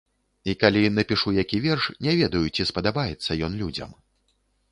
[0.51, 3.89] І калі напішу які верш, не ведаю, ці спадабаецца ён людзям.